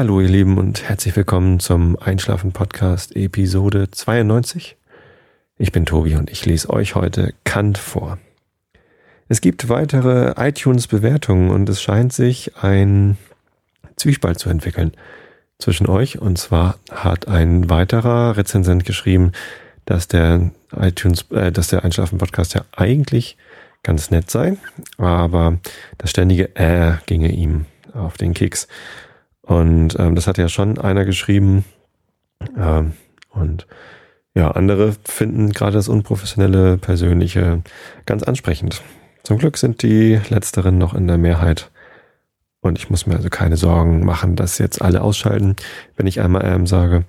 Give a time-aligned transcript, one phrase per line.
[0.00, 4.78] Hallo ihr Lieben und herzlich willkommen zum Einschlafen Podcast Episode 92.
[5.58, 8.16] Ich bin Tobi und ich lese euch heute Kant vor.
[9.28, 13.18] Es gibt weitere iTunes Bewertungen und es scheint sich ein
[13.96, 14.92] Zwiespalt zu entwickeln
[15.58, 19.32] zwischen euch und zwar hat ein weiterer Rezensent geschrieben,
[19.84, 23.36] dass der iTunes äh, dass der Einschlafen Podcast ja eigentlich
[23.82, 24.56] ganz nett sei,
[24.96, 25.58] aber
[25.98, 28.66] das ständige äh ginge ihm auf den Keks.
[29.42, 31.64] Und ähm, das hat ja schon einer geschrieben.
[32.56, 32.92] Ähm,
[33.30, 33.66] und
[34.34, 37.62] ja, andere finden gerade das unprofessionelle, persönliche
[38.06, 38.82] ganz ansprechend.
[39.22, 41.70] Zum Glück sind die letzteren noch in der Mehrheit.
[42.60, 45.56] Und ich muss mir also keine Sorgen machen, dass jetzt alle ausschalten,
[45.96, 47.04] wenn ich einmal ähm sage.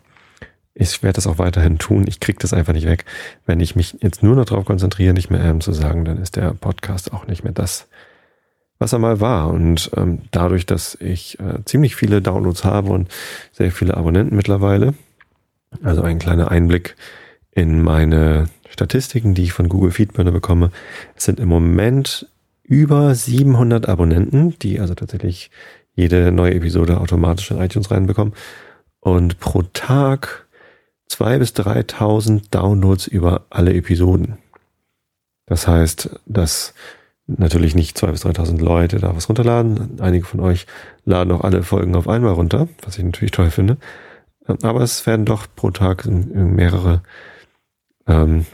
[0.73, 2.05] Ich werde das auch weiterhin tun.
[2.07, 3.03] Ich kriege das einfach nicht weg.
[3.45, 6.37] Wenn ich mich jetzt nur noch darauf konzentriere, nicht mehr ähm zu sagen, dann ist
[6.37, 7.89] der Podcast auch nicht mehr das,
[8.81, 9.49] was er mal war.
[9.49, 13.09] Und ähm, dadurch, dass ich äh, ziemlich viele Downloads habe und
[13.51, 14.95] sehr viele Abonnenten mittlerweile,
[15.83, 16.95] also ein kleiner Einblick
[17.51, 20.71] in meine Statistiken, die ich von Google Feedburner bekomme,
[21.15, 22.27] es sind im Moment
[22.63, 25.51] über 700 Abonnenten, die also tatsächlich
[25.93, 28.33] jede neue Episode automatisch in iTunes reinbekommen
[28.99, 30.47] und pro Tag
[31.07, 34.39] zwei bis 3.000 Downloads über alle Episoden.
[35.45, 36.73] Das heißt, dass
[37.37, 39.99] natürlich nicht 2.000 bis 3.000 Leute da was runterladen.
[40.01, 40.67] Einige von euch
[41.05, 43.77] laden auch alle Folgen auf einmal runter, was ich natürlich toll finde.
[44.63, 47.03] Aber es werden doch pro Tag mehrere,
[48.07, 48.45] ähm,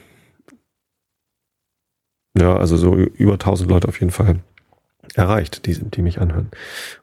[2.37, 4.39] ja, also so über 1000 Leute auf jeden Fall
[5.15, 6.49] erreicht, die, die mich anhören.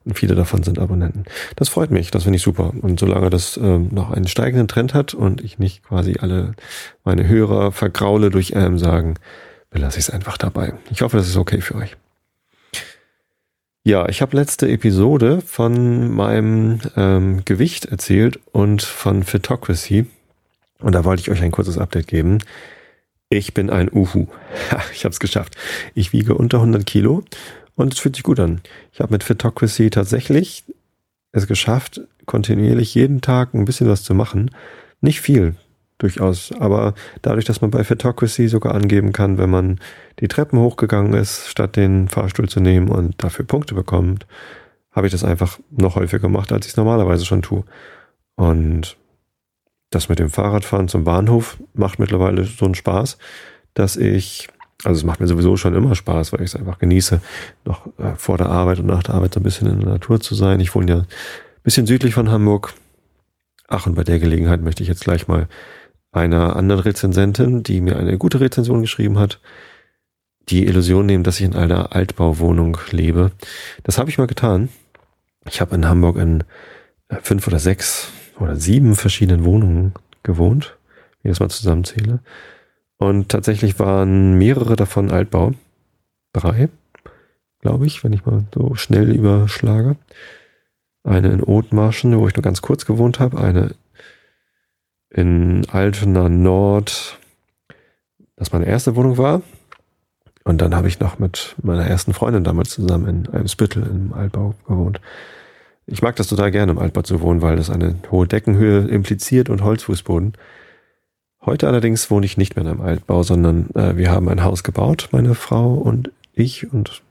[0.05, 1.25] Und viele davon sind Abonnenten.
[1.57, 2.73] Das freut mich, das finde ich super.
[2.81, 6.55] Und solange das ähm, noch einen steigenden Trend hat und ich nicht quasi alle
[7.03, 9.15] meine Hörer vergraule durch ähm sagen,
[9.75, 10.73] belasse ich es einfach dabei.
[10.91, 11.97] Ich hoffe, das ist okay für euch.
[13.83, 20.07] Ja, ich habe letzte Episode von meinem ähm, Gewicht erzählt und von Photocracy.
[20.79, 22.39] Und da wollte ich euch ein kurzes Update geben.
[23.29, 24.29] Ich bin ein Uhu.
[24.95, 25.57] ich habe es geschafft.
[25.95, 27.25] Ich wiege unter 100 Kilo
[27.75, 28.61] und es fühlt sich gut an.
[28.93, 30.65] Ich habe mit Photocracy tatsächlich
[31.33, 34.53] es geschafft, kontinuierlich jeden Tag ein bisschen was zu machen.
[35.01, 35.57] Nicht viel,
[35.99, 36.53] durchaus.
[36.59, 39.81] Aber dadurch, dass man bei Photocracy sogar angeben kann, wenn man
[40.21, 44.27] die Treppen hochgegangen ist, statt den Fahrstuhl zu nehmen und dafür Punkte bekommt,
[44.93, 47.65] habe ich das einfach noch häufiger gemacht, als ich es normalerweise schon tue.
[48.37, 48.97] Und
[49.91, 53.19] das mit dem Fahrradfahren zum Bahnhof macht mittlerweile so einen Spaß,
[53.75, 54.49] dass ich,
[54.85, 57.21] also es macht mir sowieso schon immer Spaß, weil ich es einfach genieße,
[57.65, 60.21] noch äh, vor der Arbeit und nach der Arbeit so ein bisschen in der Natur
[60.21, 60.61] zu sein.
[60.61, 61.07] Ich wohne ja ein
[61.63, 62.75] bisschen südlich von Hamburg.
[63.69, 65.49] Ach, und bei der Gelegenheit möchte ich jetzt gleich mal
[66.15, 69.41] einer anderen Rezensentin, die mir eine gute Rezension geschrieben hat,
[70.49, 73.33] die Illusion nehmen, dass ich in einer Altbauwohnung lebe.
[73.83, 74.69] Das habe ich mal getan.
[75.49, 76.45] Ich habe in Hamburg in
[77.09, 78.09] äh, fünf oder sechs
[78.39, 80.77] oder sieben verschiedenen Wohnungen gewohnt,
[81.23, 82.21] wie ich das mal zusammenzähle.
[82.97, 85.53] Und tatsächlich waren mehrere davon Altbau.
[86.33, 86.69] Drei,
[87.61, 89.97] glaube ich, wenn ich mal so schnell überschlage.
[91.05, 93.41] Eine in Othmarschen, wo ich nur ganz kurz gewohnt habe.
[93.41, 93.75] Eine
[95.15, 97.19] in Altena Nord,
[98.37, 99.43] das meine erste Wohnung war.
[100.45, 104.13] Und dann habe ich noch mit meiner ersten Freundin damals zusammen in einem Spittel im
[104.13, 105.01] Altbau gewohnt.
[105.87, 109.49] Ich mag das total gerne, im Altbau zu wohnen, weil das eine hohe Deckenhöhe impliziert
[109.49, 110.35] und Holzfußboden.
[111.47, 114.65] Heute allerdings wohne ich nicht mehr in einem Altbau, sondern äh, wir haben ein Haus
[114.65, 117.03] gebaut, meine Frau und ich und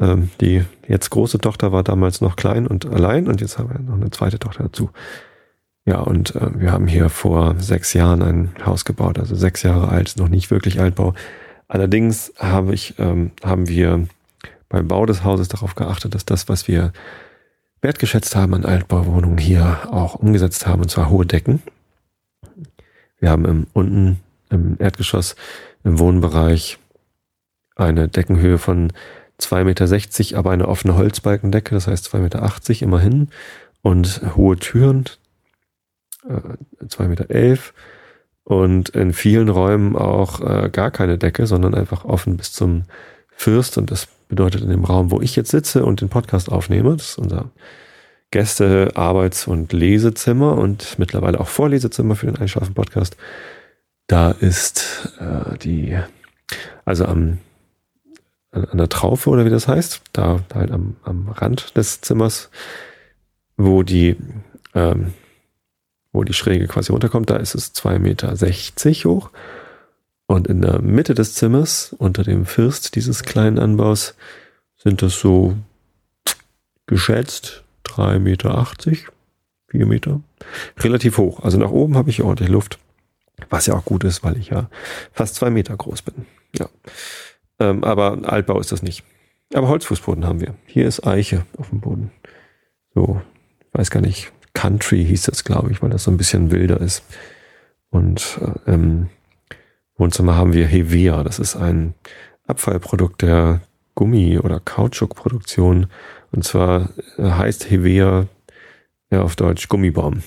[0.00, 3.78] ähm, die jetzt große Tochter war damals noch klein und allein und jetzt haben wir
[3.78, 4.90] noch eine zweite Tochter dazu.
[5.84, 9.88] Ja, und äh, wir haben hier vor sechs Jahren ein Haus gebaut, also sechs Jahre
[9.88, 11.14] alt, noch nicht wirklich Altbau.
[11.66, 14.06] Allerdings habe ich, ähm, haben wir
[14.68, 16.92] beim Bau des Hauses darauf geachtet, dass das, was wir
[17.80, 21.62] wertgeschätzt haben an Altbauwohnungen hier auch umgesetzt haben, und zwar hohe Decken.
[23.18, 25.34] Wir haben im, unten im Erdgeschoss
[25.82, 26.78] im Wohnbereich
[27.74, 28.92] eine Deckenhöhe von
[29.40, 33.28] 2,60 Meter, aber eine offene Holzbalkendecke, das heißt 2,80 Meter immerhin
[33.82, 35.06] und hohe Türen,
[36.26, 37.74] 2,11 Meter elf
[38.44, 42.84] und in vielen Räumen auch äh, gar keine Decke, sondern einfach offen bis zum
[43.28, 43.78] Fürst.
[43.78, 47.10] Und das bedeutet in dem Raum, wo ich jetzt sitze und den Podcast aufnehme, das
[47.10, 47.50] ist unser
[48.30, 53.16] Gäste-, Arbeits- und Lesezimmer und mittlerweile auch Vorlesezimmer für den Einschlafen-Podcast.
[54.06, 55.96] Da ist äh, die,
[56.84, 57.38] also am
[58.52, 62.50] an der Traufe oder wie das heißt, da halt am, am Rand des Zimmers,
[63.56, 64.16] wo die
[64.74, 65.14] ähm,
[66.12, 69.30] wo die Schräge quasi runterkommt, da ist es 2,60 Meter hoch.
[70.26, 74.14] Und in der Mitte des Zimmers, unter dem First dieses kleinen Anbaus,
[74.76, 75.56] sind das so
[76.86, 78.66] geschätzt 3,80 Meter.
[79.68, 80.20] vier Meter.
[80.78, 81.40] Relativ hoch.
[81.40, 82.78] Also nach oben habe ich ordentlich Luft.
[83.50, 84.68] Was ja auch gut ist, weil ich ja
[85.12, 86.26] fast zwei Meter groß bin.
[86.56, 86.68] Ja.
[87.58, 89.04] Ähm, aber Altbau ist das nicht.
[89.54, 90.54] Aber Holzfußboden haben wir.
[90.66, 92.10] Hier ist Eiche auf dem Boden.
[92.94, 93.20] So,
[93.72, 97.04] weiß gar nicht, Country hieß das, glaube ich, weil das so ein bisschen wilder ist.
[97.90, 99.08] Und äh, ähm,
[99.96, 101.22] Wohnzimmer haben wir Hevea.
[101.22, 101.94] Das ist ein
[102.46, 103.60] Abfallprodukt der
[103.94, 105.86] Gummi- oder Kautschukproduktion.
[106.32, 108.26] Und zwar äh, heißt Hevea
[109.10, 110.22] ja auf Deutsch Gummibaum.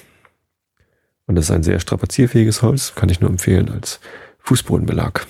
[1.27, 3.99] Und das ist ein sehr strapazierfähiges Holz, kann ich nur empfehlen als
[4.39, 5.25] Fußbodenbelag.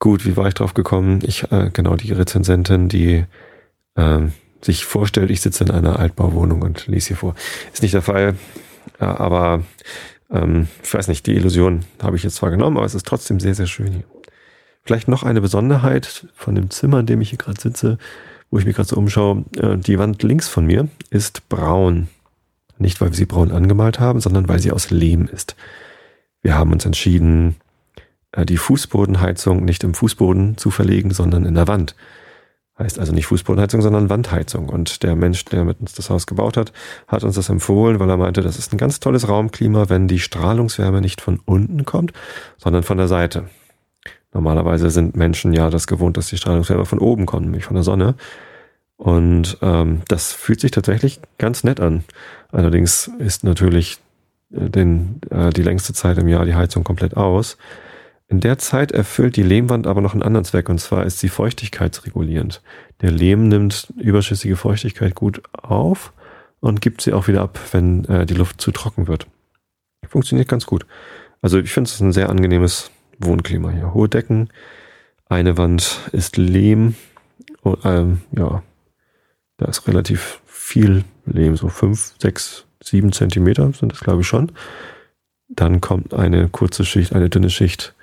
[0.00, 1.20] Gut, wie war ich drauf gekommen?
[1.22, 3.24] Ich, äh, genau, die Rezensentin, die
[3.94, 4.20] äh,
[4.62, 7.34] sich vorstellt, ich sitze in einer Altbauwohnung und lese hier vor.
[7.72, 8.36] Ist nicht der Fall,
[8.98, 9.62] aber
[10.30, 13.40] ähm, ich weiß nicht, die Illusion habe ich jetzt zwar genommen, aber es ist trotzdem
[13.40, 14.04] sehr, sehr schön hier.
[14.82, 17.98] Vielleicht noch eine Besonderheit von dem Zimmer, in dem ich hier gerade sitze,
[18.50, 19.44] wo ich mich gerade so umschaue.
[19.56, 22.08] Äh, die Wand links von mir ist braun.
[22.78, 25.54] Nicht, weil wir sie braun angemalt haben, sondern weil sie aus Lehm ist.
[26.42, 27.56] Wir haben uns entschieden,
[28.32, 31.94] äh, die Fußbodenheizung nicht im Fußboden zu verlegen, sondern in der Wand.
[32.80, 34.70] Heißt also nicht Fußbodenheizung, sondern Wandheizung.
[34.70, 36.72] Und der Mensch, der mit uns das Haus gebaut hat,
[37.06, 40.18] hat uns das empfohlen, weil er meinte, das ist ein ganz tolles Raumklima, wenn die
[40.18, 42.12] Strahlungswärme nicht von unten kommt,
[42.56, 43.44] sondern von der Seite.
[44.32, 47.82] Normalerweise sind Menschen ja das gewohnt, dass die Strahlungswärme von oben kommt, nämlich von der
[47.82, 48.14] Sonne.
[48.96, 52.04] Und ähm, das fühlt sich tatsächlich ganz nett an.
[52.50, 53.98] Allerdings ist natürlich
[54.54, 57.58] äh, den, äh, die längste Zeit im Jahr die Heizung komplett aus.
[58.30, 61.28] In der Zeit erfüllt die Lehmwand aber noch einen anderen Zweck und zwar ist sie
[61.28, 62.62] feuchtigkeitsregulierend.
[63.00, 66.12] Der Lehm nimmt überschüssige Feuchtigkeit gut auf
[66.60, 69.26] und gibt sie auch wieder ab, wenn äh, die Luft zu trocken wird.
[70.08, 70.86] Funktioniert ganz gut.
[71.42, 73.94] Also ich finde es ein sehr angenehmes Wohnklima hier.
[73.94, 74.48] Hohe Decken,
[75.28, 76.94] eine Wand ist Lehm.
[77.62, 78.62] Und, ähm, ja,
[79.56, 84.52] da ist relativ viel Lehm, so fünf, sechs, sieben Zentimeter sind das, glaube ich, schon.
[85.48, 87.94] Dann kommt eine kurze Schicht, eine dünne Schicht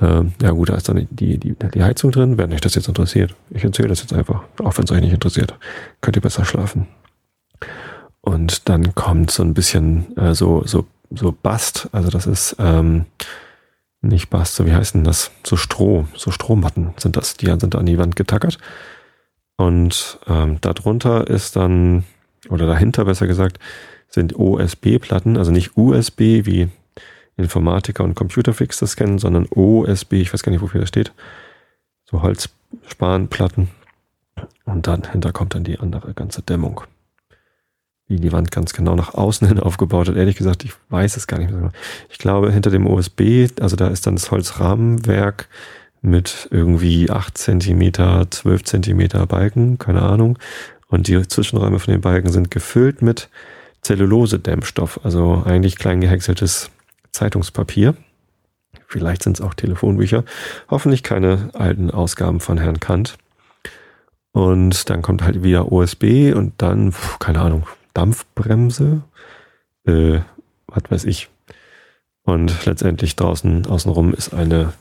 [0.00, 2.88] ähm, ja gut, da ist dann die, die, die Heizung drin, wenn euch das jetzt
[2.88, 3.34] interessiert.
[3.50, 5.54] Ich erzähle das jetzt einfach, auch wenn es euch nicht interessiert.
[6.00, 6.88] Könnt ihr besser schlafen.
[8.20, 13.06] Und dann kommt so ein bisschen äh, so, so, so Bast, also das ist ähm,
[14.00, 15.30] nicht Bast, so wie heißt denn das?
[15.44, 18.58] So Stroh, so Strohmatten sind das, die sind da an die Wand getackert.
[19.56, 22.04] Und ähm, darunter ist dann,
[22.48, 23.58] oder dahinter besser gesagt,
[24.08, 26.68] sind OSB-Platten, also nicht USB wie
[27.36, 31.12] Informatiker und Computerfix das kennen, sondern OSB, ich weiß gar nicht, wofür das steht.
[32.04, 33.68] So Holzspanplatten.
[34.64, 36.82] Und dann hinter kommt dann die andere ganze Dämmung.
[38.06, 40.16] Wie die Wand ganz genau nach außen hin aufgebaut hat.
[40.16, 41.60] Ehrlich gesagt, ich weiß es gar nicht mehr.
[41.60, 41.72] Genau.
[42.08, 45.48] Ich glaube, hinter dem OSB, also da ist dann das Holzrahmenwerk
[46.02, 50.38] mit irgendwie 8 Zentimeter, 12 Zentimeter Balken, keine Ahnung.
[50.88, 53.30] Und die Zwischenräume von den Balken sind gefüllt mit
[53.80, 56.70] Zellulose-Dämmstoff, also eigentlich klein gehäckseltes
[57.14, 57.94] Zeitungspapier.
[58.88, 60.24] Vielleicht sind es auch Telefonbücher.
[60.68, 63.16] Hoffentlich keine alten Ausgaben von Herrn Kant.
[64.32, 69.02] Und dann kommt halt wieder OSB und dann, keine Ahnung, Dampfbremse,
[69.86, 70.18] äh,
[70.66, 71.30] was weiß ich.
[72.24, 74.72] Und letztendlich draußen, außenrum ist eine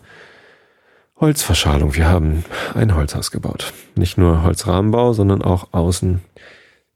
[1.19, 1.93] Holzverschalung.
[1.93, 2.43] Wir haben
[2.73, 3.73] ein Holzhaus gebaut.
[3.95, 6.21] Nicht nur Holzrahmenbau, sondern auch außen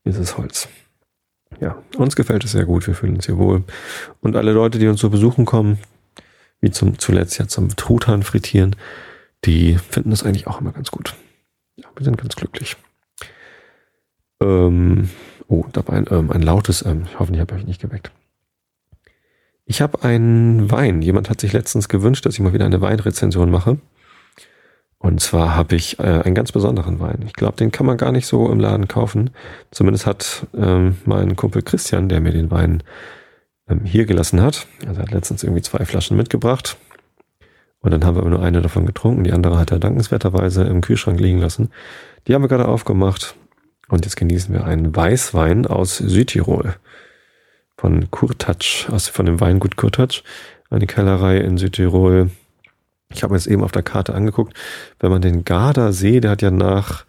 [0.03, 0.67] ist es Holz
[1.59, 3.63] ja, uns gefällt es sehr gut, wir fühlen uns hier wohl.
[4.21, 5.79] Und alle Leute, die uns so besuchen kommen,
[6.61, 8.75] wie zum zuletzt ja zum Truthahn frittieren,
[9.45, 11.15] die finden das eigentlich auch immer ganz gut.
[11.75, 12.75] Ja, wir sind ganz glücklich.
[14.41, 15.09] Ähm,
[15.47, 18.11] oh, da war ein, ähm, ein lautes, ähm, hoffentlich habe ich euch nicht geweckt.
[19.65, 21.01] Ich habe einen Wein.
[21.01, 23.77] Jemand hat sich letztens gewünscht, dass ich mal wieder eine Weinrezension mache.
[24.99, 27.23] Und zwar habe ich äh, einen ganz besonderen Wein.
[27.25, 29.29] Ich glaube, den kann man gar nicht so im Laden kaufen.
[29.71, 32.81] Zumindest hat ähm, mein Kumpel Christian, der mir den Wein
[33.69, 36.77] ähm, hier gelassen hat, also er hat letztens irgendwie zwei Flaschen mitgebracht.
[37.79, 39.23] Und dann haben wir aber nur eine davon getrunken.
[39.23, 41.69] Die andere hat er dankenswerterweise im Kühlschrank liegen lassen.
[42.27, 43.35] Die haben wir gerade aufgemacht.
[43.87, 46.75] Und jetzt genießen wir einen Weißwein aus Südtirol.
[47.77, 50.23] Von Kurtatsch, aus, von dem Weingut Kurtatsch.
[50.69, 52.31] Eine Kellerei in Südtirol
[53.09, 54.53] ich habe mir das eben auf der Karte angeguckt.
[54.99, 57.05] Wenn man den Gardasee, der hat ja nach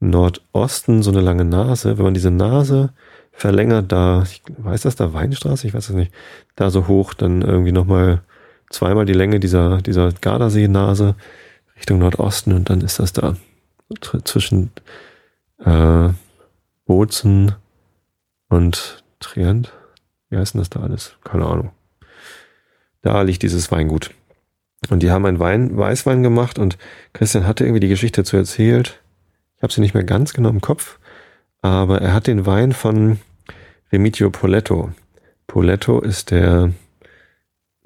[0.00, 1.98] Nordosten so eine lange Nase.
[1.98, 2.92] Wenn man diese Nase
[3.32, 6.12] verlängert, da, ich weiß das da Weinstraße, ich weiß es nicht,
[6.56, 8.22] da so hoch, dann irgendwie nochmal
[8.70, 11.14] zweimal die Länge dieser, dieser Gardasee-Nase
[11.76, 13.36] Richtung Nordosten und dann ist das da
[14.24, 14.70] zwischen
[15.58, 16.08] äh,
[16.86, 17.54] Bozen
[18.48, 19.72] und Trient.
[20.28, 21.16] Wie heißt denn das da alles?
[21.24, 21.72] Keine Ahnung.
[23.02, 24.10] Da liegt dieses Weingut.
[24.90, 26.76] Und die haben einen Wein, Weißwein gemacht und
[27.12, 29.00] Christian hatte irgendwie die Geschichte dazu erzählt.
[29.56, 30.98] Ich habe sie nicht mehr ganz genau im Kopf,
[31.60, 33.18] aber er hat den Wein von
[33.92, 34.92] Remigio Poletto.
[35.46, 36.72] Poletto ist der,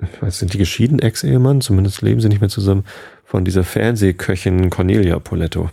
[0.01, 1.61] ich weiß, sind die geschieden Ex-Ehemann?
[1.61, 2.85] Zumindest leben sie nicht mehr zusammen.
[3.25, 5.71] Von dieser Fernsehköchin Cornelia Poletto.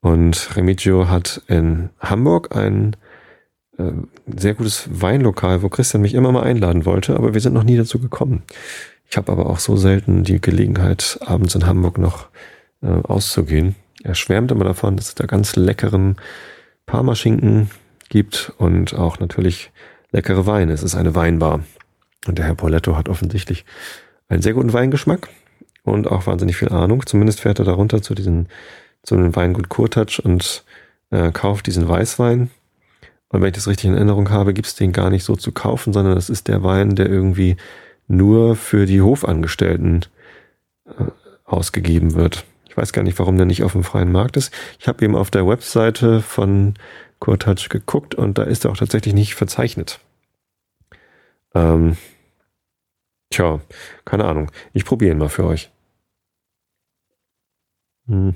[0.00, 2.96] Und Remigio hat in Hamburg ein
[3.78, 3.90] äh,
[4.36, 7.76] sehr gutes Weinlokal, wo Christian mich immer mal einladen wollte, aber wir sind noch nie
[7.76, 8.42] dazu gekommen.
[9.14, 12.26] Ich habe aber auch so selten die Gelegenheit, abends in Hamburg noch
[12.82, 13.76] äh, auszugehen.
[14.02, 16.16] Er schwärmt immer davon, dass es da ganz leckeren
[16.84, 17.70] Parmaschinken
[18.08, 19.70] gibt und auch natürlich
[20.10, 20.72] leckere Weine.
[20.72, 21.60] Es ist eine Weinbar.
[22.26, 23.64] Und der Herr Poletto hat offensichtlich
[24.28, 25.28] einen sehr guten Weingeschmack
[25.84, 27.06] und auch wahnsinnig viel Ahnung.
[27.06, 28.48] Zumindest fährt er darunter zu diesen,
[29.04, 30.64] zu einem Weingut Kurtatsch und
[31.12, 32.50] äh, kauft diesen Weißwein.
[33.28, 35.52] Und wenn ich das richtig in Erinnerung habe, gibt es den gar nicht so zu
[35.52, 37.56] kaufen, sondern das ist der Wein, der irgendwie
[38.06, 40.06] nur für die Hofangestellten
[40.86, 41.04] äh,
[41.44, 42.44] ausgegeben wird.
[42.68, 44.52] Ich weiß gar nicht, warum der nicht auf dem freien Markt ist.
[44.80, 46.74] Ich habe eben auf der Webseite von
[47.20, 50.00] Kurtatsch geguckt und da ist er auch tatsächlich nicht verzeichnet.
[51.54, 51.96] Ähm,
[53.30, 53.60] tja,
[54.04, 54.50] keine Ahnung.
[54.72, 55.70] Ich probiere ihn mal für euch.
[58.06, 58.34] Mhm.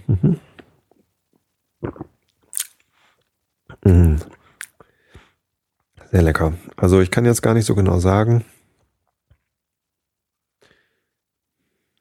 [3.85, 4.19] Mhm.
[6.11, 6.55] Sehr lecker.
[6.77, 8.45] Also ich kann jetzt gar nicht so genau sagen.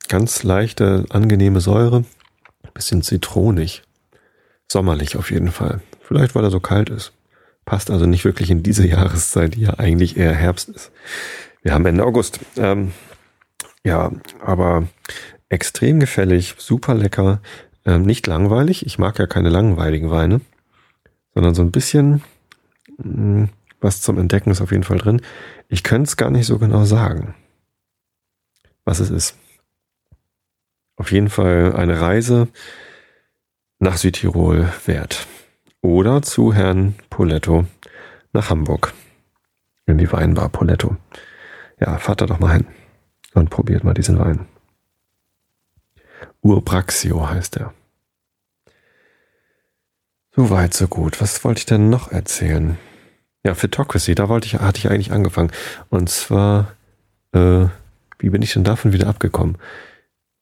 [0.08, 2.06] Ganz leichte, angenehme Säure.
[2.74, 3.84] Bisschen zitronig.
[4.72, 5.82] Sommerlich auf jeden Fall.
[6.02, 7.14] Vielleicht, weil er so kalt ist.
[7.66, 10.92] Passt also nicht wirklich in diese Jahreszeit, die ja eigentlich eher Herbst ist.
[11.62, 12.40] Wir haben Ende August.
[12.56, 12.94] Ähm,
[13.84, 14.12] ja,
[14.42, 14.88] aber
[15.50, 17.42] extrem gefällig, super lecker,
[17.86, 18.86] ähm, nicht langweilig.
[18.86, 20.42] Ich mag ja keine langweiligen Weine,
[21.34, 22.24] sondern so ein bisschen
[22.98, 23.50] mh, mm,
[23.80, 25.22] was zum Entdecken ist auf jeden Fall drin.
[25.70, 27.36] Ich könnte es gar nicht so genau sagen,
[28.86, 29.38] was es ist.
[30.98, 32.48] Auf jeden Fall eine Reise
[33.80, 35.28] nach Südtirol wert.
[35.82, 37.66] Oder zu Herrn Poletto
[38.34, 38.94] nach Hamburg.
[39.86, 40.98] In die Weinbar Poletto.
[41.80, 42.66] Ja, fahrt da doch mal hin
[43.36, 44.48] und probiert mal diesen Wein.
[46.42, 47.74] Urbraxio heißt er.
[50.36, 51.22] So weit, so gut.
[51.22, 52.78] Was wollte ich denn noch erzählen?
[53.44, 55.52] Ja, Photocracy, da wollte ich, hatte ich eigentlich angefangen.
[55.90, 56.74] Und zwar,
[57.34, 57.66] äh,
[58.20, 59.58] wie bin ich denn davon wieder abgekommen?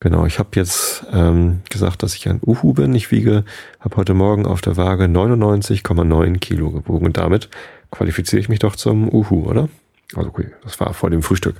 [0.05, 2.93] Genau, ich habe jetzt ähm, gesagt, dass ich ein Uhu bin.
[2.93, 3.43] Ich wiege,
[3.79, 7.07] habe heute Morgen auf der Waage 99,9 Kilo gewogen.
[7.07, 7.50] Und damit
[7.89, 9.67] qualifiziere ich mich doch zum Uhu, oder?
[10.15, 11.55] Also okay, das war vor dem Frühstück.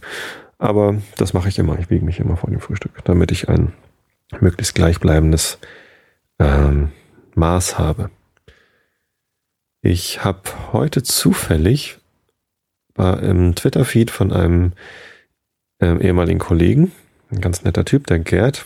[0.60, 1.80] Aber das mache ich immer.
[1.80, 3.74] Ich wiege mich immer vor dem Frühstück, damit ich ein
[4.40, 5.58] möglichst gleichbleibendes
[6.38, 6.92] ähm,
[7.34, 8.12] Maß habe.
[9.82, 11.98] Ich habe heute zufällig
[12.94, 14.74] war im Twitter-Feed von einem
[15.80, 16.92] ähm, ehemaligen Kollegen,
[17.32, 18.66] ein ganz netter Typ, der Gerd,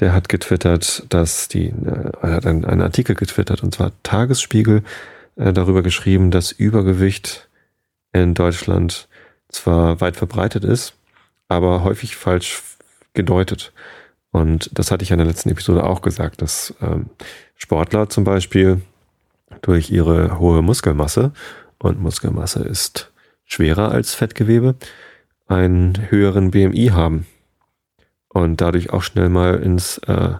[0.00, 4.82] der hat getwittert, dass die, äh, er hat einen, einen, Artikel getwittert, und zwar Tagesspiegel,
[5.36, 7.48] äh, darüber geschrieben, dass Übergewicht
[8.12, 9.08] in Deutschland
[9.48, 10.94] zwar weit verbreitet ist,
[11.48, 12.62] aber häufig falsch
[13.14, 13.72] gedeutet.
[14.32, 17.10] Und das hatte ich in der letzten Episode auch gesagt, dass ähm,
[17.56, 18.80] Sportler zum Beispiel
[19.62, 21.32] durch ihre hohe Muskelmasse,
[21.78, 23.10] und Muskelmasse ist
[23.44, 24.74] schwerer als Fettgewebe,
[25.48, 27.26] einen höheren BMI haben
[28.32, 30.34] und dadurch auch schnell mal ins, äh,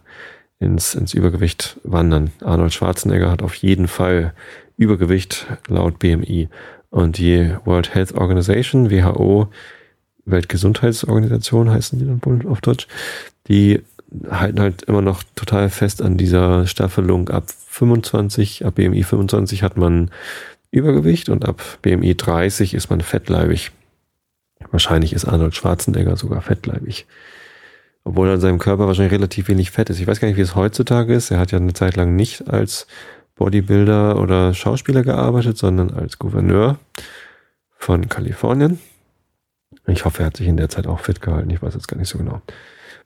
[0.59, 2.30] ins, ins Übergewicht wandern.
[2.42, 4.32] Arnold Schwarzenegger hat auf jeden Fall
[4.76, 6.49] Übergewicht laut BMI.
[6.90, 9.49] Und die World Health Organization, WHO,
[10.25, 12.87] Weltgesundheitsorganisation heißen die dann auf Deutsch,
[13.49, 13.82] die
[14.28, 17.28] halten halt immer noch total fest an dieser Staffelung.
[17.28, 20.11] Ab 25, ab BMI 25 hat man
[20.70, 23.73] Übergewicht und ab BMI 30 ist man fettleibig.
[24.70, 27.06] Wahrscheinlich ist Arnold Schwarzenegger sogar fettleibig.
[28.04, 30.00] Obwohl an seinem Körper wahrscheinlich relativ wenig Fett ist.
[30.00, 31.30] Ich weiß gar nicht, wie es heutzutage ist.
[31.30, 32.87] Er hat ja eine Zeit lang nicht als
[33.37, 36.78] Bodybuilder oder Schauspieler gearbeitet, sondern als Gouverneur
[37.76, 38.78] von Kalifornien.
[39.87, 41.50] Ich hoffe, er hat sich in der Zeit auch fit gehalten.
[41.50, 42.42] Ich weiß jetzt gar nicht so genau.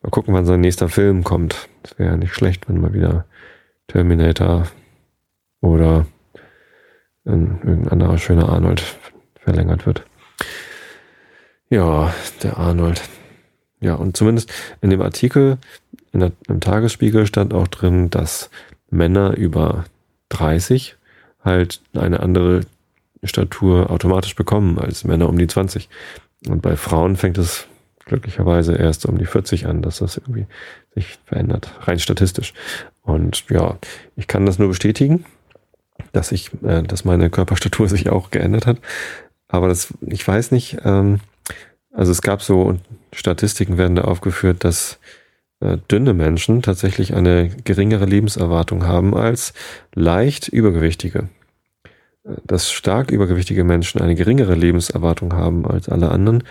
[0.03, 1.69] Mal gucken, wann sein nächster Film kommt.
[1.83, 3.25] Das wäre ja nicht schlecht, wenn mal wieder
[3.89, 4.67] Terminator
[5.61, 6.07] oder
[7.25, 8.83] irgendein anderer schöner Arnold
[9.41, 10.05] verlängert wird.
[11.71, 13.01] Ja, der Arnold.
[13.85, 14.51] Ja, und zumindest
[14.81, 15.59] in dem Artikel
[16.13, 18.49] in der, im Tagesspiegel stand auch drin, dass
[18.89, 19.85] Männer über
[20.31, 20.97] 30
[21.45, 22.63] halt eine andere
[23.23, 25.91] Statur automatisch bekommen als Männer um die 20.
[26.49, 27.67] Und bei Frauen fängt es
[28.07, 30.47] glücklicherweise erst um die 40 an, dass das irgendwie
[30.95, 32.55] sich verändert, rein statistisch.
[33.03, 33.77] Und ja,
[34.17, 35.27] ich kann das nur bestätigen,
[36.13, 38.79] dass ich, äh, dass meine Körperstatur sich auch geändert hat.
[39.47, 41.21] Aber das, ich weiß nicht, ähm,
[41.95, 42.77] also es gab so
[43.13, 44.99] Statistiken werden da aufgeführt, dass
[45.61, 49.55] äh, dünne Menschen tatsächlich eine geringere Lebenserwartung haben als
[49.95, 51.29] leicht übergewichtige.
[52.45, 56.43] dass stark übergewichtige Menschen eine geringere Lebenserwartung haben als alle anderen,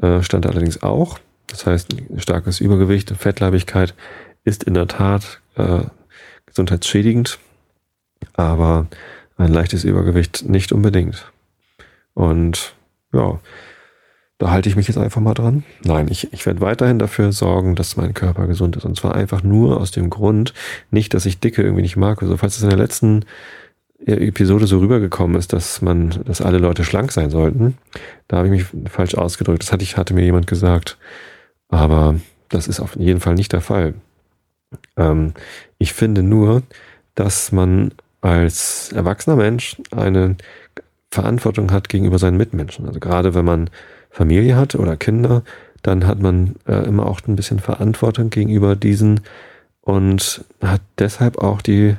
[0.00, 1.18] äh, stand allerdings auch.
[1.48, 3.94] Das heißt, starkes Übergewicht, Fettleibigkeit
[4.44, 5.80] ist in der Tat äh,
[6.46, 7.40] gesundheitsschädigend,
[8.34, 8.86] aber
[9.36, 11.32] ein leichtes Übergewicht nicht unbedingt.
[12.14, 12.74] Und
[13.12, 13.40] ja,
[14.40, 15.64] da halte ich mich jetzt einfach mal dran.
[15.84, 18.86] Nein, ich, ich werde weiterhin dafür sorgen, dass mein Körper gesund ist.
[18.86, 20.54] Und zwar einfach nur aus dem Grund,
[20.90, 22.22] nicht, dass ich Dicke irgendwie nicht mag.
[22.22, 23.26] Also falls es in der letzten
[24.06, 27.76] Episode so rübergekommen ist, dass man, dass alle Leute schlank sein sollten,
[28.28, 29.62] da habe ich mich falsch ausgedrückt.
[29.62, 30.96] Das hatte ich, hatte mir jemand gesagt.
[31.68, 32.14] Aber
[32.48, 33.92] das ist auf jeden Fall nicht der Fall.
[34.96, 35.34] Ähm,
[35.76, 36.62] ich finde nur,
[37.14, 37.92] dass man
[38.22, 40.36] als erwachsener Mensch eine
[41.10, 42.86] Verantwortung hat gegenüber seinen Mitmenschen.
[42.86, 43.68] Also gerade wenn man
[44.10, 45.42] Familie hat oder Kinder,
[45.82, 49.20] dann hat man äh, immer auch ein bisschen Verantwortung gegenüber diesen
[49.80, 51.96] und hat deshalb auch die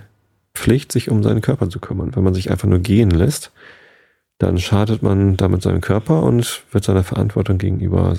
[0.54, 2.16] Pflicht, sich um seinen Körper zu kümmern.
[2.16, 3.52] Wenn man sich einfach nur gehen lässt,
[4.38, 8.18] dann schadet man damit seinem Körper und wird seiner Verantwortung gegenüber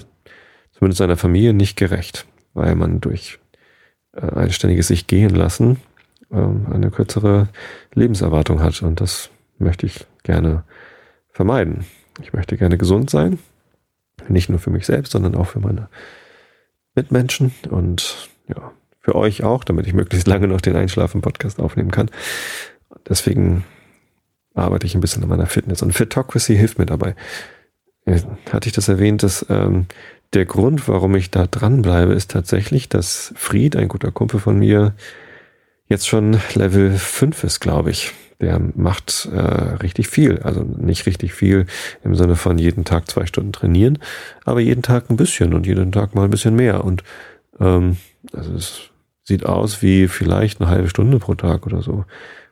[0.72, 3.38] zumindest seiner Familie nicht gerecht, weil man durch
[4.12, 5.78] äh, ein ständiges sich gehen lassen
[6.30, 7.49] äh, eine kürzere
[7.94, 10.64] Lebenserwartung hat und das möchte ich gerne
[11.30, 11.84] vermeiden.
[12.20, 13.38] Ich möchte gerne gesund sein,
[14.28, 15.88] nicht nur für mich selbst, sondern auch für meine
[16.95, 22.11] Mitmenschen und ja, für euch auch, damit ich möglichst lange noch den Einschlafen-Podcast aufnehmen kann.
[23.09, 23.64] Deswegen
[24.54, 27.14] arbeite ich ein bisschen an meiner Fitness und Fitocracy hilft mir dabei.
[28.04, 28.21] Äh,
[28.52, 29.87] hatte ich das erwähnt, dass ähm,
[30.33, 34.95] der Grund, warum ich da dranbleibe, ist tatsächlich, dass Fried, ein guter Kumpel von mir,
[35.88, 38.12] jetzt schon Level 5 ist, glaube ich.
[38.42, 40.40] Der macht äh, richtig viel.
[40.40, 41.66] Also nicht richtig viel
[42.02, 43.99] im Sinne von jeden Tag zwei Stunden trainieren,
[44.44, 46.84] aber jeden Tag ein bisschen und jeden Tag mal ein bisschen mehr.
[46.84, 47.04] Und
[47.61, 47.99] ähm,
[48.32, 48.90] also es
[49.22, 52.04] sieht aus wie vielleicht eine halbe Stunde pro Tag oder so,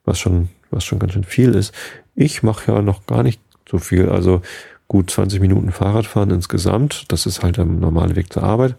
[0.04, 1.74] was schon, was schon ganz schön viel ist.
[2.14, 4.08] Ich mache ja noch gar nicht so viel.
[4.08, 4.42] Also
[4.86, 7.04] gut 20 Minuten Fahrradfahren insgesamt.
[7.08, 8.76] Das ist halt der normale Weg zur Arbeit.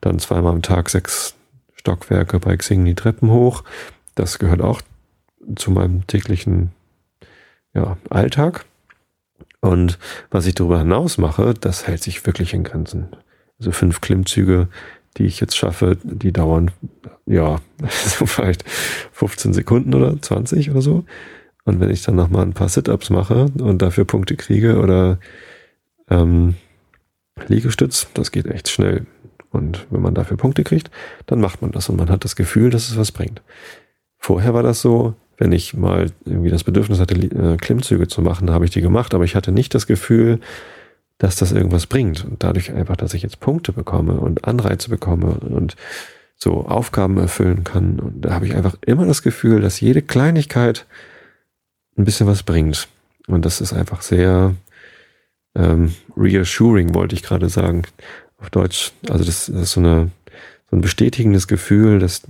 [0.00, 1.34] Dann zweimal am Tag sechs
[1.74, 3.64] Stockwerke bei Xing die Treppen hoch.
[4.14, 4.80] Das gehört auch
[5.56, 6.72] zu meinem täglichen
[7.74, 8.64] ja, Alltag.
[9.60, 9.98] Und
[10.30, 13.08] was ich darüber hinaus mache, das hält sich wirklich in Grenzen.
[13.58, 14.68] Also fünf Klimmzüge,
[15.16, 16.70] die ich jetzt schaffe, die dauern
[17.26, 18.68] ja so vielleicht
[19.12, 21.04] 15 Sekunden oder 20 oder so.
[21.64, 25.18] Und wenn ich dann nochmal ein paar Sit-ups mache und dafür Punkte kriege oder
[26.10, 26.56] ähm,
[27.46, 29.06] Liegestütz, das geht echt schnell.
[29.50, 30.90] Und wenn man dafür Punkte kriegt,
[31.26, 33.42] dann macht man das und man hat das Gefühl, dass es was bringt.
[34.18, 38.50] Vorher war das so, wenn ich mal irgendwie das Bedürfnis hatte, äh, Klimmzüge zu machen,
[38.50, 40.38] habe ich die gemacht, aber ich hatte nicht das Gefühl,
[41.18, 42.24] dass das irgendwas bringt.
[42.24, 45.74] Und dadurch einfach, dass ich jetzt Punkte bekomme und Anreize bekomme und
[46.36, 47.98] so Aufgaben erfüllen kann.
[47.98, 50.86] Und da habe ich einfach immer das Gefühl, dass jede Kleinigkeit
[51.98, 52.86] ein bisschen was bringt.
[53.26, 54.54] Und das ist einfach sehr
[55.56, 57.82] ähm, reassuring, wollte ich gerade sagen.
[58.38, 58.92] Auf Deutsch.
[59.10, 60.10] Also das, das ist so, eine,
[60.70, 62.22] so ein bestätigendes Gefühl, dass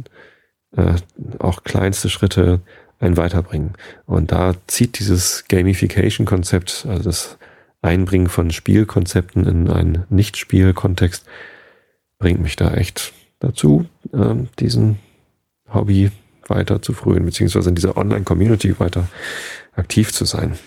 [0.77, 0.95] äh,
[1.39, 2.61] auch kleinste Schritte
[3.03, 3.73] einen weiterbringen.
[4.07, 7.39] Und da zieht dieses Gamification-Konzept, also das
[7.83, 11.27] Einbringen von Spielkonzepten in einen Nicht-Spiel-Kontext,
[12.19, 14.99] bringt mich da echt dazu, äh, diesen
[15.73, 16.11] Hobby
[16.47, 19.09] weiter zu frühen, beziehungsweise in dieser Online-Community weiter
[19.75, 20.59] aktiv zu sein.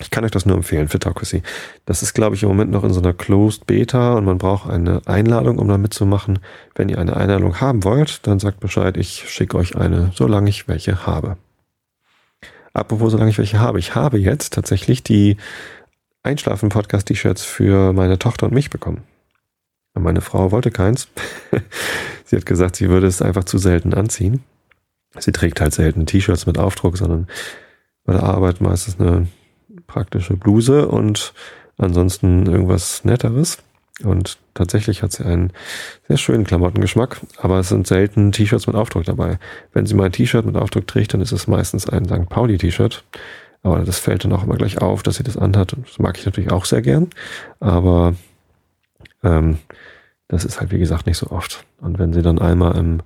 [0.00, 1.42] Ich kann euch das nur empfehlen, Fitocracy.
[1.84, 4.70] Das ist, glaube ich, im Moment noch in so einer Closed Beta und man braucht
[4.70, 6.38] eine Einladung, um da mitzumachen.
[6.76, 10.68] Wenn ihr eine Einladung haben wollt, dann sagt Bescheid, ich schicke euch eine, solange ich
[10.68, 11.36] welche habe.
[12.78, 13.78] Apropos, solange ich welche habe.
[13.78, 15.36] Ich habe jetzt tatsächlich die
[16.22, 19.02] Einschlafen-Podcast-T-Shirts für meine Tochter und mich bekommen.
[19.94, 21.08] Meine Frau wollte keins.
[22.24, 24.44] sie hat gesagt, sie würde es einfach zu selten anziehen.
[25.18, 27.26] Sie trägt halt selten T-Shirts mit Aufdruck, sondern
[28.04, 29.26] bei der Arbeit meistens eine
[29.86, 31.32] praktische Bluse und
[31.78, 33.58] ansonsten irgendwas Netteres.
[34.04, 35.52] Und tatsächlich hat sie einen
[36.06, 39.38] sehr schönen Klamottengeschmack, aber es sind selten T-Shirts mit Aufdruck dabei.
[39.72, 42.28] Wenn sie mal ein T-Shirt mit Aufdruck trägt, dann ist es meistens ein St.
[42.28, 43.04] Pauli-T-Shirt.
[43.62, 45.72] Aber das fällt dann auch immer gleich auf, dass sie das anhat.
[45.72, 47.10] Und das mag ich natürlich auch sehr gern.
[47.60, 48.14] Aber
[49.24, 49.58] ähm,
[50.28, 51.64] das ist halt, wie gesagt, nicht so oft.
[51.80, 53.02] Und wenn sie dann einmal im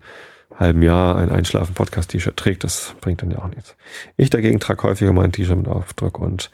[0.59, 3.77] halben Jahr ein Einschlafen-Podcast-T-Shirt trägt, das bringt dann ja auch nichts.
[4.17, 6.51] Ich dagegen trage häufiger mein T-Shirt mit Aufdruck und